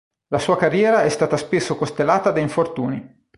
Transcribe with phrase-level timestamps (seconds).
[0.29, 3.27] La sua carriera è stata spesso costellata da infortuni.